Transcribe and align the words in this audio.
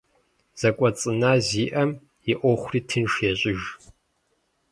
Зэкӏуэцӏына 0.59 1.31
зиӏэм 1.47 1.91
и 2.31 2.33
ӏуэхури 2.39 2.79
тынш 2.87 3.13
ещӏыж. 3.29 3.61